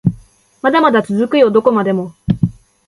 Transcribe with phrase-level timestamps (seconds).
[0.63, 2.15] まだまだ続くよどこまでも